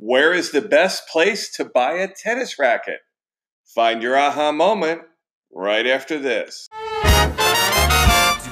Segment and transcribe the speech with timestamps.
[0.00, 3.00] Where is the best place to buy a tennis racket?
[3.74, 5.00] Find your aha moment
[5.52, 6.68] right after this.
[6.70, 6.78] Do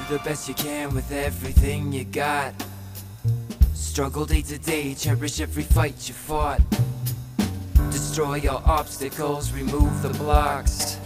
[0.09, 2.53] the best you can with everything you got.
[3.73, 6.59] Struggle day to day, cherish every fight you fought.
[7.91, 10.99] Destroy your obstacles, remove the blocks.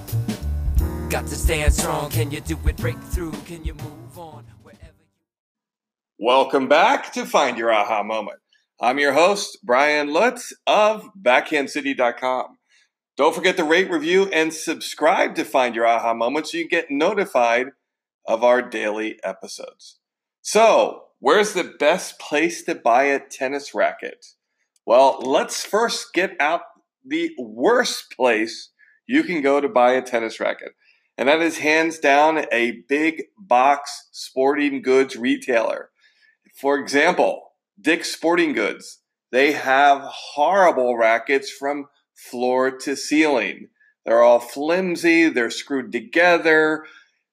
[1.11, 2.09] Got to stand strong.
[2.09, 2.77] Can you do it?
[2.77, 3.33] Break through.
[3.45, 8.39] Can you move on wherever you Welcome back to Find Your Aha Moment.
[8.83, 12.57] I'm your host, Brian Lutz of BackhandCity.com.
[13.15, 16.89] Don't forget to rate, review, and subscribe to Find Your Aha Moment so you get
[16.89, 17.67] notified
[18.25, 19.99] of our daily episodes.
[20.41, 24.25] So, where's the best place to buy a tennis racket?
[24.83, 26.61] Well, let's first get out
[27.05, 28.71] the worst place
[29.05, 30.71] you can go to buy a tennis racket.
[31.19, 35.91] And that is hands down a big box sporting goods retailer.
[36.59, 37.50] For example,
[37.81, 38.99] Dick's Sporting Goods.
[39.31, 43.69] They have horrible rackets from floor to ceiling.
[44.05, 46.83] They're all flimsy, they're screwed together.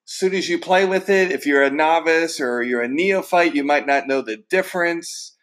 [0.06, 3.54] As soon as you play with it, if you're a novice or you're a neophyte,
[3.54, 5.36] you might not know the difference.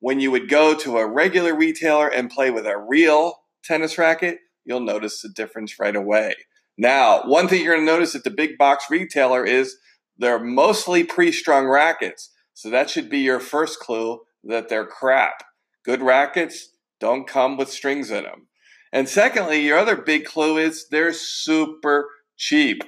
[0.00, 4.38] When you would go to a regular retailer and play with a real tennis racket,
[4.64, 6.34] you'll notice the difference right away.
[6.78, 9.76] Now, one thing you're going to notice at the big box retailer is
[10.18, 12.30] they're mostly pre strung rackets.
[12.54, 15.44] So that should be your first clue that they're crap.
[15.84, 18.48] Good rackets don't come with strings in them.
[18.92, 22.82] And secondly, your other big clue is they're super cheap,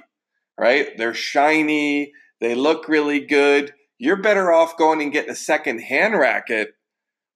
[0.59, 0.97] right?
[0.97, 3.73] They're shiny, they look really good.
[3.99, 6.75] You're better off going and getting a second hand racket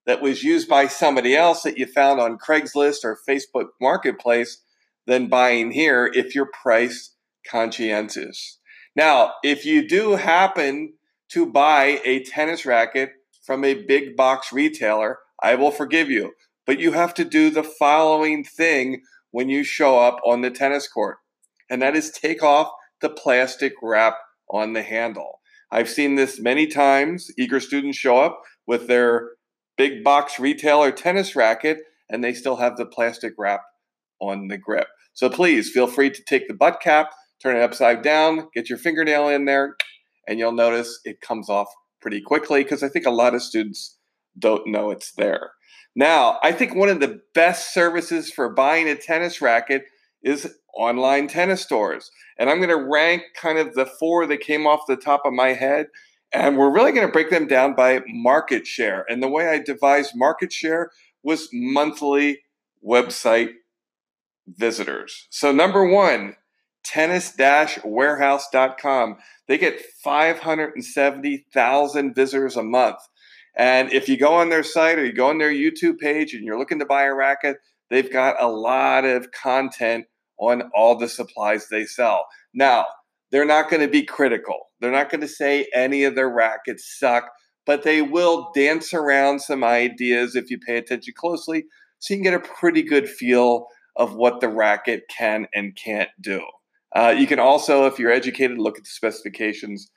[0.06, 4.62] that was used by somebody else that you found on Craigslist or Facebook Marketplace
[5.06, 7.14] than buying here if you're price
[7.48, 8.58] conscientious.
[8.94, 10.94] Now, if you do happen
[11.30, 13.12] to buy a tennis racket
[13.48, 16.32] from a big box retailer, I will forgive you.
[16.66, 20.86] But you have to do the following thing when you show up on the tennis
[20.86, 21.16] court,
[21.70, 22.70] and that is take off
[23.00, 24.18] the plastic wrap
[24.50, 25.40] on the handle.
[25.72, 27.30] I've seen this many times.
[27.38, 29.30] Eager students show up with their
[29.78, 31.78] big box retailer tennis racket,
[32.10, 33.62] and they still have the plastic wrap
[34.20, 34.88] on the grip.
[35.14, 38.76] So please feel free to take the butt cap, turn it upside down, get your
[38.76, 39.74] fingernail in there,
[40.26, 41.68] and you'll notice it comes off
[42.00, 43.98] pretty quickly because I think a lot of students
[44.38, 45.52] don't know it's there.
[45.94, 49.84] Now, I think one of the best services for buying a tennis racket
[50.22, 52.10] is online tennis stores.
[52.38, 55.32] And I'm going to rank kind of the four that came off the top of
[55.32, 55.88] my head.
[56.32, 59.04] And we're really going to break them down by market share.
[59.08, 60.90] And the way I devised market share
[61.22, 62.40] was monthly
[62.86, 63.54] website
[64.46, 65.26] visitors.
[65.30, 66.36] So, number one,
[66.84, 67.34] tennis
[67.84, 69.16] warehouse.com.
[69.46, 72.96] They get 570,000 visitors a month.
[73.56, 76.44] And if you go on their site or you go on their YouTube page and
[76.44, 77.56] you're looking to buy a racket,
[77.90, 80.06] they've got a lot of content
[80.38, 82.26] on all the supplies they sell.
[82.54, 82.86] Now,
[83.30, 84.68] they're not going to be critical.
[84.80, 87.30] They're not going to say any of their rackets suck,
[87.66, 91.64] but they will dance around some ideas if you pay attention closely
[91.98, 93.66] so you can get a pretty good feel
[93.96, 96.40] of what the racket can and can't do.
[96.94, 99.90] Uh, you can also, if you're educated, look at the specifications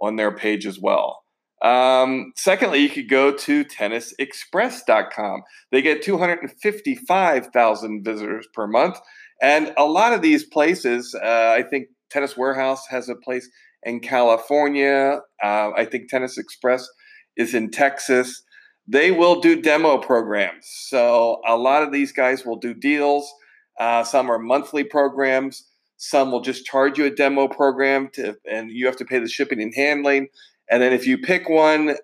[0.00, 1.22] on their page as well.
[1.62, 5.42] Um, secondly, you could go to tennisexpress.com.
[5.72, 8.98] They get 255,000 visitors per month.
[9.42, 13.48] And a lot of these places, uh, I think Tennis Warehouse has a place
[13.82, 15.20] in California.
[15.42, 16.88] Uh, I think Tennis Express
[17.36, 18.42] is in Texas.
[18.86, 20.66] They will do demo programs.
[20.88, 23.30] So a lot of these guys will do deals.
[23.78, 25.64] Uh, some are monthly programs.
[25.96, 29.28] Some will just charge you a demo program to, and you have to pay the
[29.28, 30.28] shipping and handling.
[30.70, 31.96] And then if you pick one,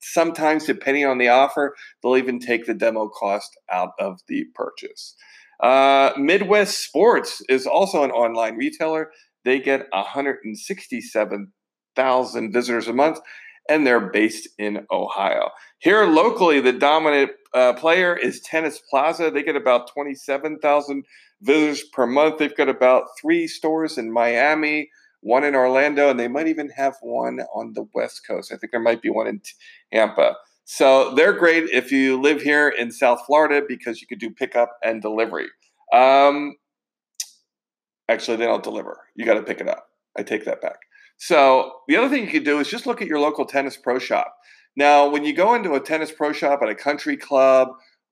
[0.00, 5.16] sometimes depending on the offer, they'll even take the demo cost out of the purchase.
[5.60, 9.10] Uh, Midwest Sports is also an online retailer.
[9.44, 13.20] They get 167,000 visitors a month,
[13.68, 15.50] and they're based in Ohio.
[15.78, 19.30] Here locally, the dominant uh, player is Tennis Plaza.
[19.30, 21.04] They get about 27,000
[21.44, 22.38] visitors per month.
[22.38, 26.96] They've got about three stores in Miami, one in Orlando, and they might even have
[27.02, 28.52] one on the West Coast.
[28.52, 29.40] I think there might be one in
[29.92, 30.36] Tampa.
[30.64, 34.78] So they're great if you live here in South Florida because you could do pickup
[34.82, 35.48] and delivery.
[35.92, 36.56] Um,
[38.08, 38.98] actually, they don't deliver.
[39.14, 39.88] You got to pick it up.
[40.16, 40.78] I take that back.
[41.18, 43.98] So the other thing you could do is just look at your local tennis pro
[43.98, 44.36] shop.
[44.76, 47.68] Now, when you go into a tennis pro shop at a country club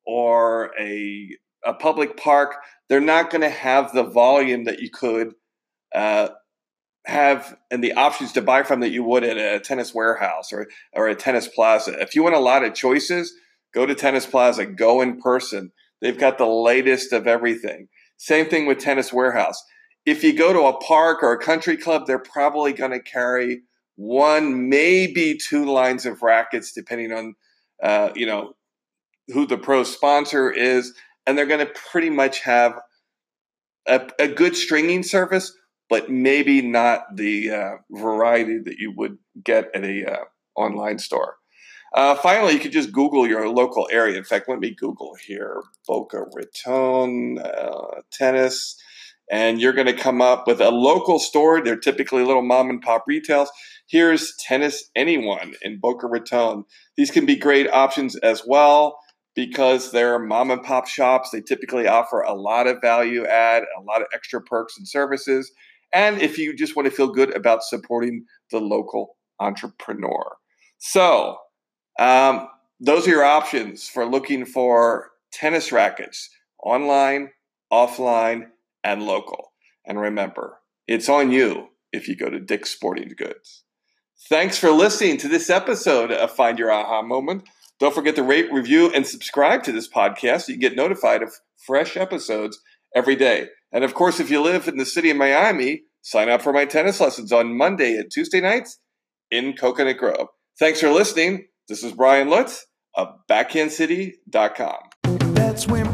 [0.07, 1.29] or a
[1.65, 2.57] a public park,
[2.89, 5.35] they're not going to have the volume that you could
[5.95, 6.29] uh,
[7.07, 10.69] have and the options to buy from that you would at a tennis warehouse or,
[10.93, 11.93] or a tennis plaza.
[12.01, 13.35] If you want a lot of choices,
[13.73, 15.73] Go to Tennis Plaza, go in person.
[16.01, 17.89] They've got the latest of everything.
[18.19, 19.63] Same thing with Tennis Warehouse.
[20.05, 23.63] If you go to a park or a country club, they're probably going to carry
[23.97, 27.35] one, maybe two lines of rackets, depending on,
[27.83, 28.55] uh, you know,
[29.29, 30.93] who the pro sponsor is,
[31.27, 32.79] and they're going to pretty much have
[33.87, 35.53] a, a, good stringing service,
[35.89, 40.25] but maybe not the uh, variety that you would get at a uh,
[40.57, 41.37] online store.
[41.95, 44.17] Uh, finally, you could just Google your local area.
[44.17, 48.81] In fact, let me Google here Boca Raton uh, tennis,
[49.31, 51.63] and you're going to come up with a local store.
[51.63, 53.51] They're typically little mom and pop retails.
[53.89, 56.65] Here's Tennis Anyone in Boca Raton.
[56.97, 58.99] These can be great options as well
[59.35, 61.31] because they're mom and pop shops.
[61.31, 65.51] They typically offer a lot of value add, a lot of extra perks and services.
[65.93, 70.37] And if you just want to feel good about supporting the local entrepreneur.
[70.79, 71.37] So,
[71.99, 72.49] um,
[72.81, 76.31] those are your options for looking for tennis rackets
[76.63, 77.31] online,
[77.73, 78.47] offline,
[78.83, 79.53] and local.
[79.87, 83.65] And remember, it's on you if you go to Dick's Sporting Goods.
[84.29, 87.49] Thanks for listening to this episode of Find Your Aha Moment.
[87.83, 91.35] Don't forget to rate, review, and subscribe to this podcast so you get notified of
[91.67, 92.61] fresh episodes
[92.95, 93.49] every day.
[93.73, 96.65] And of course, if you live in the city of Miami, sign up for my
[96.65, 98.79] tennis lessons on Monday and Tuesday nights
[99.33, 100.29] in Coconut Grove.
[100.61, 101.49] Thanks for listening.
[101.67, 102.65] This is Brian Lutz
[102.95, 105.35] of BackhandCity.com.
[105.35, 105.92] That's when